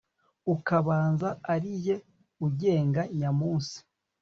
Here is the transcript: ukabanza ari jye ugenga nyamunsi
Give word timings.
ukabanza 0.53 1.29
ari 1.53 1.69
jye 1.83 1.95
ugenga 2.45 3.01
nyamunsi 3.17 3.77